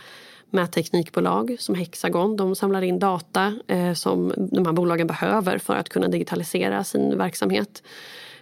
[0.50, 2.36] mätteknikbolag som Hexagon.
[2.38, 7.17] De samlar in data eh, som de här bolagen behöver för att kunna digitalisera sin
[7.17, 7.84] verksamhet.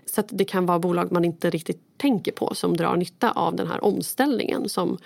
[0.06, 3.68] Så det kan vara bolag man inte riktigt tänker på som drar nytta av den
[3.68, 4.98] här omställningen som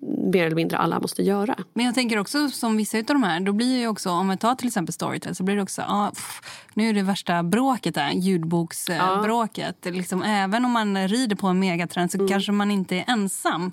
[0.00, 1.56] mer eller mindre alla måste göra.
[1.72, 4.36] Men jag tänker också som vissa av de här, då blir ju också, om vi
[4.36, 6.40] tar till exempel Storytel så blir det också, ah, pff,
[6.74, 9.76] nu är det värsta bråket där, ljudboksbråket.
[9.82, 9.90] Ja.
[9.90, 12.28] Liksom, även om man rider på en megatrend så mm.
[12.28, 13.72] kanske man inte är ensam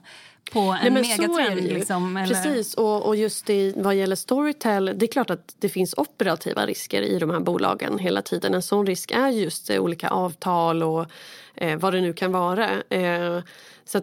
[0.52, 1.64] på en Nej, megatrend.
[1.64, 2.36] Liksom, eller?
[2.36, 6.66] Precis, och, och just i, vad gäller Storytel, det är klart att det finns operativa
[6.66, 8.54] risker i de här bolagen hela tiden.
[8.54, 11.06] En sån risk är just eh, olika avtal och
[11.56, 12.82] eh, vad det nu kan vara.
[12.90, 13.42] Eh,
[13.86, 14.02] så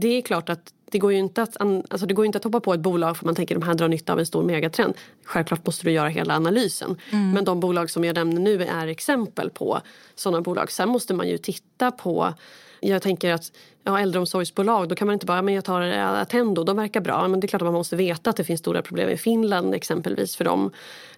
[0.00, 2.60] det, är klart att det går ju inte att, alltså det går inte att hoppa
[2.60, 4.94] på ett bolag för man tänker att de här drar nytta av en stor megatrend.
[5.24, 6.96] Självklart måste du göra hela analysen.
[7.10, 7.30] Mm.
[7.30, 9.80] Men de bolag som jag nämner nu är exempel på
[10.14, 10.72] sådana bolag.
[10.72, 12.34] Sen måste man ju titta på
[12.80, 13.52] jag tänker att
[13.84, 17.28] ja, äldreomsorgsbolag, då kan man inte bara, men jag tar Attendo, de verkar bra.
[17.28, 19.74] Men det är klart att man måste veta att det finns stora problem i Finland
[19.74, 20.70] exempelvis för dem.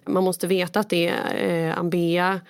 [0.05, 2.41] Man måste veta att det är eh, Ambea,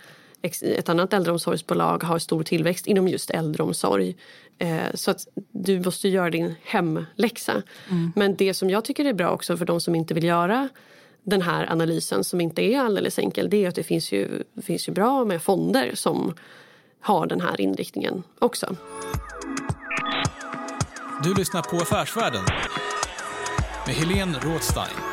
[0.61, 4.15] ett annat äldreomsorgsbolag har stor tillväxt inom just äldreomsorg.
[4.57, 7.63] Eh, så att du måste göra din hemläxa.
[7.89, 8.11] Mm.
[8.15, 10.69] Men det som jag tycker är bra också för de som inte vill göra
[11.23, 14.89] den här analysen som inte är alldeles enkel det är att det finns ju, finns
[14.89, 16.33] ju bra med fonder som
[17.01, 18.75] har den här inriktningen också.
[21.23, 22.43] Du lyssnar på Affärsvärlden
[23.85, 25.12] med Helene Rådstein.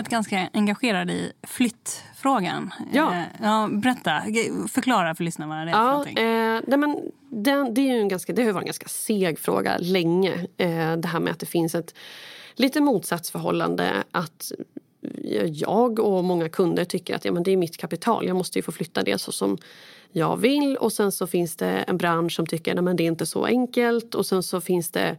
[0.00, 2.70] Varit ganska engagerad i flyttfrågan.
[2.92, 3.14] Ja.
[3.14, 4.22] Eh, ja berätta,
[4.68, 8.00] förklara för lyssnarna vad det är ja, för eh, nej men den, det, är ju
[8.00, 10.32] en ganska, det har varit en ganska seg fråga länge.
[10.56, 11.94] Eh, det här med att det finns ett
[12.54, 14.52] lite motsatsförhållande att
[15.46, 18.26] jag och många kunder tycker att ja, men det är mitt kapital.
[18.26, 19.58] Jag måste ju få flytta det så som
[20.12, 20.76] jag vill.
[20.76, 24.14] Och sen så finns det en bransch som tycker att det är inte så enkelt.
[24.14, 25.16] Och sen så finns det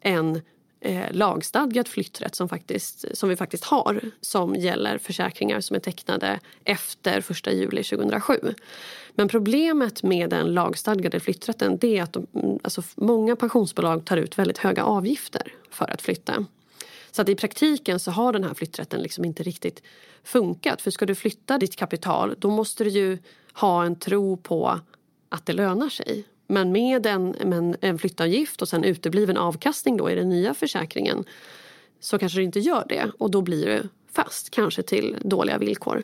[0.00, 0.40] en
[0.82, 6.40] eh, lagstadgad flytträtt som, faktiskt, som vi faktiskt har som gäller försäkringar som är tecknade
[6.64, 8.54] efter 1 juli 2007.
[9.14, 14.16] Men problemet med den lagstadgade flytträtten det är att de, mm, alltså många pensionsbolag tar
[14.16, 16.46] ut väldigt höga avgifter för att flytta.
[17.10, 19.82] Så att i praktiken så har den här flytträtten liksom inte riktigt
[20.24, 20.82] funkat.
[20.82, 23.18] För ska du flytta ditt kapital då måste du ju
[23.52, 24.80] ha en tro på
[25.28, 26.24] att det lönar sig.
[26.52, 31.24] Men med en, med en flyttavgift och sen utebliven avkastning då i den nya försäkringen
[32.00, 36.02] så kanske det inte gör det och då blir det fast, kanske till dåliga villkor.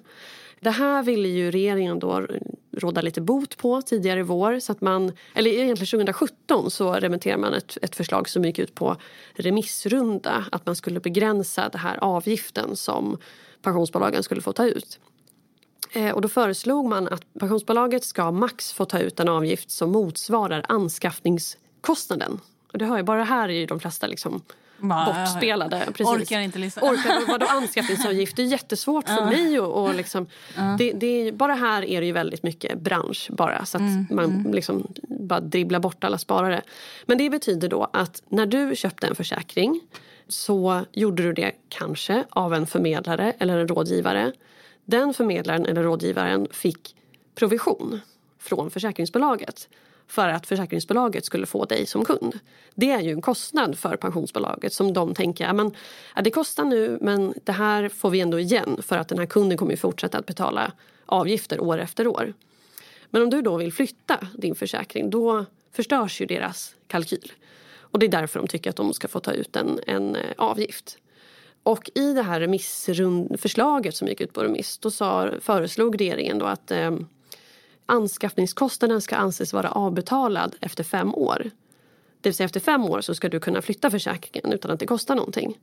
[0.60, 2.26] Det här ville ju regeringen då
[2.72, 4.60] råda lite bot på tidigare i vår.
[4.60, 8.74] Så att man, eller egentligen 2017 så remitterade man ett, ett förslag som gick ut
[8.74, 8.96] på
[9.34, 10.44] remissrunda.
[10.52, 13.18] Att man skulle begränsa den här avgiften som
[13.62, 15.00] pensionsbolagen skulle få ta ut.
[15.92, 19.90] Eh, och då föreslog man att pensionsbolaget ska max få ta ut en avgift som
[19.90, 22.40] motsvarar anskaffningskostnaden.
[22.72, 24.42] Och det hör ju, bara här är ju de flesta liksom
[24.78, 25.82] Bara, bortspelade.
[25.86, 26.06] Precis.
[26.06, 26.82] Orkar inte lyssna.
[26.82, 28.36] Orkar, vadå anskaffningsavgift?
[28.36, 29.60] Det är jättesvårt för mig.
[29.60, 30.26] Och, och liksom,
[30.78, 33.64] det, det är, bara här är det ju väldigt mycket bransch bara.
[33.64, 36.62] Så att man liksom bara dribblar bort alla sparare.
[37.06, 39.80] Men det betyder då att när du köpte en försäkring
[40.28, 44.32] så gjorde du det kanske av en förmedlare eller en rådgivare.
[44.90, 46.96] Den förmedlaren eller rådgivaren fick
[47.34, 48.00] provision
[48.38, 49.68] från försäkringsbolaget
[50.06, 52.38] för att försäkringsbolaget skulle få dig som kund.
[52.74, 55.74] Det är ju en kostnad för pensionsbolaget som de tänker att men,
[56.16, 59.26] ja, det kostar nu men det här får vi ändå igen för att den här
[59.26, 60.72] kunden kommer fortsätta att betala
[61.06, 62.34] avgifter år efter år.
[63.10, 67.32] Men om du då vill flytta din försäkring då förstörs ju deras kalkyl.
[67.78, 70.22] Och det är därför de tycker att de ska få ta ut en, en eh,
[70.36, 70.98] avgift.
[71.68, 76.46] Och i det här remissförslaget som gick ut på remiss då sa, föreslog regeringen då
[76.46, 76.96] att eh,
[77.86, 81.50] anskaffningskostnaden ska anses vara avbetalad efter fem år.
[82.20, 84.86] Det vill säga efter fem år så ska du kunna flytta försäkringen utan att det
[84.86, 85.58] kostar någonting.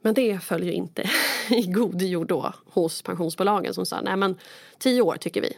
[0.00, 1.10] Men det följer inte
[1.50, 4.36] i god jord då hos pensionsbolagen som sa nej men
[4.78, 5.52] tio år tycker vi.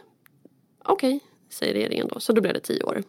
[0.83, 2.19] Okej, säger regeringen då.
[2.19, 3.03] Så då blev det tio år.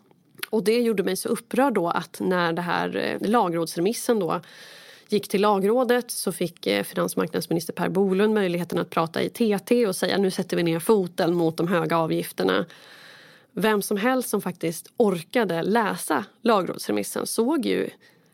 [0.51, 4.41] Och det gjorde mig så upprörd då att när det här eh, lagrådsremissen då
[5.09, 9.97] gick till lagrådet så fick eh, finansmarknadsminister Per Bolund möjligheten att prata i TT och
[9.97, 12.67] säga nu sätter vi ner foten mot de höga avgifterna.
[13.53, 17.91] Vem som helst som faktiskt orkade läsa lagrådsremissen såg ju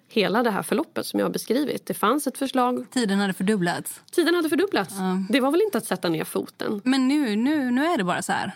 [0.08, 1.86] hela det här förloppet som jag har beskrivit.
[1.86, 2.86] Det fanns ett förslag.
[2.90, 4.00] Tiden hade fördubblats.
[4.10, 4.94] Tiden hade fördubblats.
[5.28, 6.80] Det var väl inte att sätta ner foten.
[6.84, 8.52] Men nu, nu, nu är det bara så här.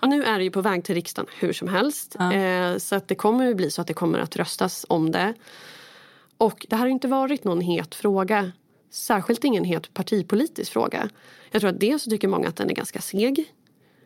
[0.00, 2.16] Ja, nu är det ju på väg till riksdagen hur som helst.
[2.20, 5.34] Eh, så att det kommer ju bli så att det kommer att röstas om det.
[6.38, 8.52] Och det här har inte varit någon het fråga.
[8.90, 11.08] Särskilt ingen het partipolitisk fråga.
[11.50, 13.52] Jag tror att dels så tycker många att den är ganska seg.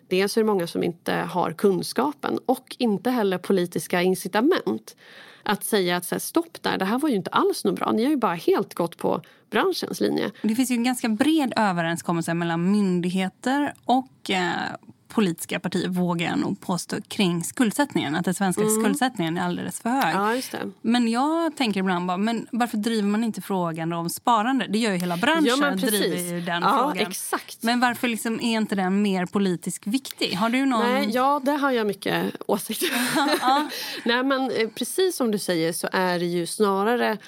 [0.08, 4.96] Dels är det många som inte har kunskapen och inte heller politiska incitament.
[5.42, 7.92] Att säga att så här, stopp där, det här var ju inte alls något bra.
[7.92, 10.30] Ni har ju bara helt gått på branschens linje.
[10.42, 14.74] Det finns ju en ganska bred överenskommelse mellan myndigheter och eh,
[15.10, 18.14] politiska partier vågar jag nog påstå kring skuldsättningen.
[18.14, 20.42] Att den svenska skuldsättningen är alldeles för hög.
[20.52, 20.58] Ja.
[20.82, 24.66] Men jag tänker ibland bara, men varför driver man inte frågan om sparande?
[24.68, 25.44] Det gör ju hela branschen.
[25.44, 27.10] Ja, men driver den Ja, frågan.
[27.10, 27.62] exakt.
[27.62, 30.34] Men varför liksom är inte den mer politiskt viktig?
[30.34, 30.80] Har du någon...
[30.92, 32.90] Nej, ja, det har jag mycket åsikter
[34.04, 37.18] Nej, men eh, precis som du säger så är det ju snarare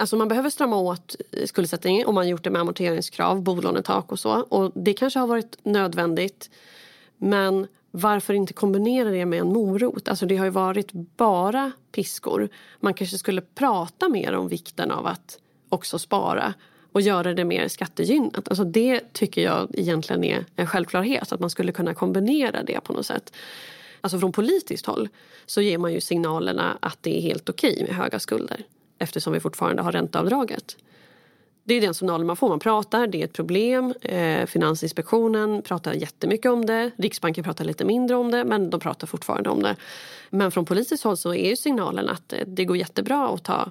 [0.00, 4.30] Alltså man behöver strama åt skuldsättningen om man gjort det med amorteringskrav, bolånetak och så.
[4.30, 6.50] Och det kanske har varit nödvändigt.
[7.16, 10.08] Men varför inte kombinera det med en morot?
[10.08, 12.48] Alltså det har ju varit bara piskor.
[12.80, 16.54] Man kanske skulle prata mer om vikten av att också spara
[16.92, 18.48] och göra det mer skattegynnat.
[18.48, 21.32] Alltså det tycker jag egentligen är en självklarhet.
[21.32, 23.32] Att man skulle kunna kombinera det på något sätt.
[24.00, 25.08] Alltså från politiskt håll
[25.46, 28.64] så ger man ju signalerna att det är helt okej med höga skulder
[28.98, 30.76] eftersom vi fortfarande har ränteavdraget.
[31.64, 32.48] Det är den signalen man får.
[32.48, 33.94] Man pratar, det är ett problem.
[34.02, 36.90] Eh, Finansinspektionen pratar jättemycket om det.
[36.96, 39.76] Riksbanken pratar lite mindre om det, men de pratar fortfarande om det.
[40.30, 43.70] Men från politiskt håll så är ju signalen att eh, det går jättebra att ta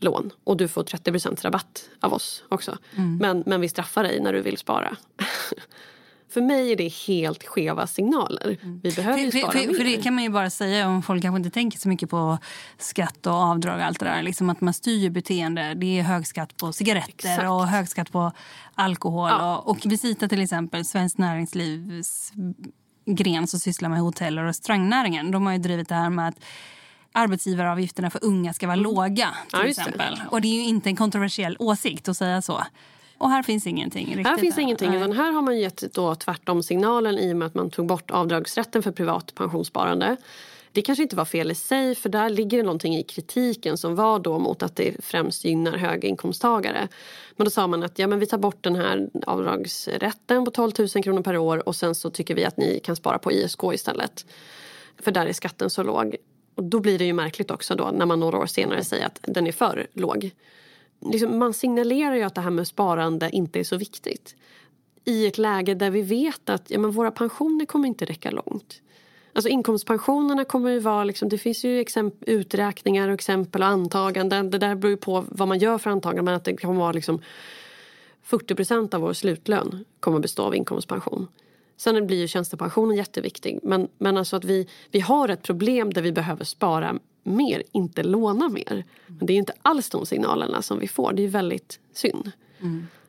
[0.00, 2.78] lån och du får 30% rabatt av oss också.
[3.20, 4.96] Men, men vi straffar dig när du vill spara.
[6.30, 8.58] för mig är det helt skeva signaler.
[8.82, 9.74] Vi behöver För, spara för, mer.
[9.74, 12.38] för det kan man ju bara säga om folk kanske inte tänker så mycket på
[12.78, 14.22] skatt och avdrag och allt det där.
[14.22, 15.74] Liksom att man styr beteende.
[15.74, 17.48] Det är hög skatt på cigaretter Exakt.
[17.48, 18.32] och hög skatt på
[18.74, 19.28] alkohol.
[19.30, 19.56] Ja.
[19.58, 22.32] Och, och Visita till exempel, Svenskt Näringslivs
[23.06, 25.30] gren som sysslar med hotell och restaurangnäringen.
[25.30, 26.34] De har ju drivit det här med att
[27.12, 29.34] arbetsgivaravgifterna för unga ska vara låga.
[29.48, 29.62] till Mm.
[29.62, 29.82] Ja, just det.
[29.90, 30.20] exempel.
[30.30, 32.62] Och det är ju inte en kontroversiell åsikt att säga så.
[33.18, 34.06] Och här finns ingenting.
[34.06, 34.62] Riktigt Här finns där.
[34.62, 34.94] ingenting.
[34.94, 38.10] Utan här har man gett då tvärtom signalen i och med att man tog bort
[38.10, 40.16] avdragsrätten för privat pensionssparande.
[40.72, 43.94] Det kanske inte var fel i sig för där ligger det någonting i kritiken som
[43.94, 46.88] var då mot att det främst gynnar höginkomsttagare.
[47.36, 50.72] Men då sa man att ja, men vi tar bort den här avdragsrätten på 12
[50.78, 53.60] 000 kronor per år och sen så tycker vi att ni kan spara på ISK
[53.72, 54.26] istället.
[54.98, 56.16] För där är skatten så låg.
[56.54, 59.18] Och då blir det ju märkligt också då när man några år senare säger att
[59.22, 60.30] den är för låg.
[61.00, 64.36] Liksom, man signalerar ju att det här med sparande inte är så viktigt.
[65.04, 68.82] I ett läge där vi vet att ja, men våra pensioner kommer inte räcka långt.
[69.32, 71.84] Alltså inkomstpensionerna kommer ju vara, liksom, det finns ju
[72.20, 74.50] uträkningar och exempel och antaganden.
[74.50, 76.92] Det där beror ju på vad man gör för antaganden men att det kommer vara
[76.92, 77.22] liksom
[78.22, 81.28] 40 procent av vår slutlön kommer bestå av inkomstpension.
[81.76, 83.58] Sen blir ju tjänstepensionen jätteviktig.
[83.62, 86.98] Men, men alltså att vi, vi har ett problem där vi behöver spara
[87.28, 88.84] mer, inte låna mer.
[89.06, 91.12] Men det är inte alls de signalerna som vi får.
[91.12, 92.32] Det är väldigt synd.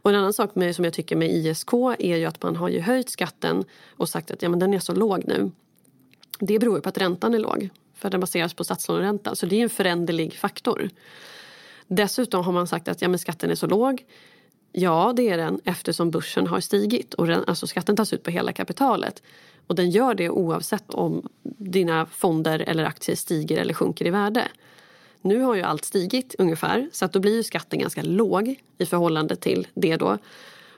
[0.02, 2.70] Och en annan sak med, som jag tycker med ISK är ju att man har
[2.70, 5.52] ju höjt skatten och sagt att ja, men den är så låg nu.
[6.40, 7.70] Det beror ju på att räntan är låg.
[7.96, 9.36] För den baseras på statslåneräntan.
[9.36, 10.90] Så det är en föränderlig faktor.
[11.88, 14.06] Dessutom har man sagt att ja, men skatten är så låg.
[14.72, 18.32] Ja, det är den eftersom börsen har stigit och den, alltså skatten tas ut på
[18.32, 19.24] hela kapitalet.
[19.68, 24.48] Och den gör det oavsett om dina fonder eller aktier stiger eller sjunker i värde.
[25.22, 28.86] Nu har ju allt stigit ungefär så att då blir ju skatten ganska låg i
[28.86, 30.18] förhållande till det då.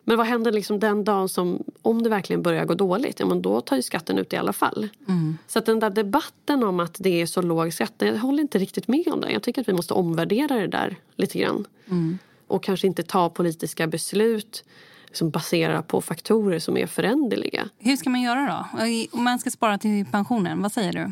[0.04, 3.42] Men vad händer liksom den dagen som, om det verkligen börjar gå dåligt, ja men
[3.42, 4.90] då tar ju skatten ut i alla fall.
[5.08, 5.38] Mm.
[5.48, 8.58] Så att den där debatten om att det är så låg skatt, jag håller inte
[8.58, 9.32] riktigt med om det.
[9.32, 11.68] Jag tycker att vi måste omvärdera det där lite grann.
[11.88, 12.18] Mm.
[12.52, 14.64] Och kanske inte ta politiska beslut
[15.12, 17.70] som baserar på faktorer som är föränderliga.
[17.78, 18.86] Hur ska man göra då?
[19.12, 21.12] Om man ska spara till pensionen, vad säger du?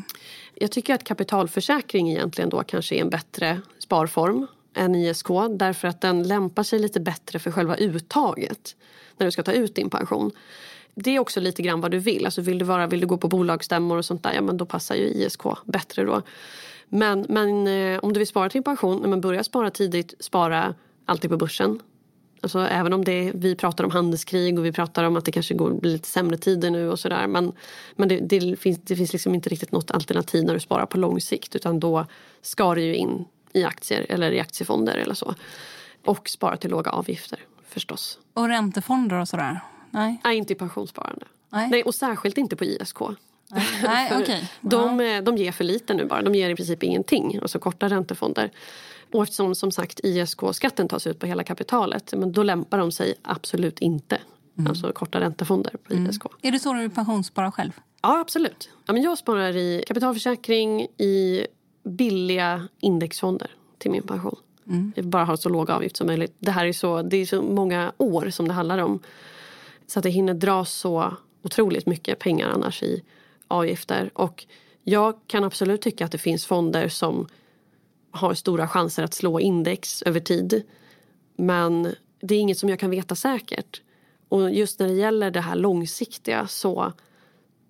[0.54, 6.00] Jag tycker att kapitalförsäkring egentligen då kanske är en bättre sparform än ISK därför att
[6.00, 8.76] den lämpar sig lite bättre för själva uttaget
[9.16, 10.30] när du ska ta ut din pension.
[10.94, 12.24] Det är också lite grann vad du vill.
[12.24, 14.66] Alltså vill, du vara, vill du gå på bolagsstämmor och sånt där, ja men då
[14.66, 16.22] passar ju ISK bättre då.
[16.88, 20.74] Men, men eh, om du vill spara till pension, men börja spara tidigt, spara
[21.10, 21.80] alltid på börsen.
[22.42, 25.54] Alltså, även om det, vi pratar om handelskrig och vi pratar om att det kanske
[25.54, 27.26] går lite sämre tider nu och sådär.
[27.26, 27.52] Men,
[27.96, 30.98] men det, det, finns, det finns liksom inte riktigt något alternativ när du sparar på
[30.98, 31.56] lång sikt.
[31.56, 32.06] Utan då
[32.42, 35.34] ska du ju in i aktier eller i aktiefonder eller så.
[36.04, 37.38] Och spara till låga avgifter
[37.68, 38.18] förstås.
[38.34, 39.60] Ochräntefonder och sådär?
[39.90, 41.26] Nej, Nej inte i pensionssparande.
[41.48, 41.68] Nej.
[41.70, 42.98] Nej, och särskilt inte på ISK.
[43.82, 44.42] Nej, okay.
[44.60, 46.22] de, de ger för lite nu bara.
[46.22, 47.38] De ger i princip ingenting.
[47.42, 48.50] Alltså korta räntefonder.
[49.12, 53.14] Och eftersom som sagt ISK-skatten tas ut på hela kapitalet men då lämpar de sig
[53.22, 54.18] absolut inte.
[54.58, 54.70] Mm.
[54.70, 56.10] Alltså korta räntefonder på mm.
[56.10, 56.22] ISK.
[56.42, 57.72] Är det så du pensionssparar själv?
[58.02, 58.70] Ja, absolut.
[58.86, 61.46] Ja, men jag sparar i kapitalförsäkring, i
[61.84, 64.36] billiga indexfonder till min pension.
[64.66, 64.92] Mm.
[64.96, 66.34] Jag bara har så låg avgift som möjligt.
[66.38, 69.00] Det här är så, det är så många år som det handlar om.
[69.86, 73.02] Så att det hinner dra så otroligt mycket pengar annars i
[73.48, 74.10] avgifter.
[74.14, 74.46] Och
[74.84, 77.28] jag kan absolut tycka att det finns fonder som
[78.10, 80.62] har stora chanser att slå index över tid.
[81.36, 83.82] Men det är inget som jag kan veta säkert.
[84.28, 86.92] Och just när det gäller det här långsiktiga så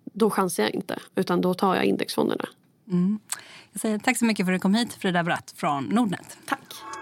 [0.03, 2.45] då chansar jag inte utan då tar jag indexfonderna.
[2.87, 3.19] Mm.
[3.71, 6.37] Jag säger tack så mycket för att du kom hit Frida Bratt från Nordnet.
[6.47, 7.00] Tack.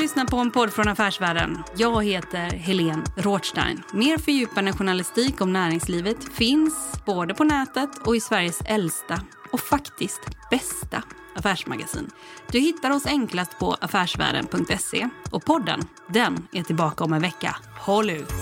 [0.00, 1.58] Lyssnar på en podd från Affärsvärlden.
[1.76, 3.82] Jag heter Helene Rothstein.
[3.92, 9.20] Mer fördjupande journalistik om näringslivet finns både på nätet och i Sveriges äldsta
[9.52, 10.20] och faktiskt
[10.50, 11.02] bästa
[11.36, 12.10] affärsmagasin.
[12.52, 17.56] Du hittar oss enklast på affärsvärlden.se och podden, den är tillbaka om en vecka.
[17.78, 18.32] Håll ut!